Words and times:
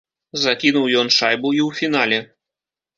Закінуў 0.45 0.89
ён 1.03 1.13
шайбу 1.17 1.55
і 1.59 1.61
ў 1.69 1.85
фінале. 1.85 2.19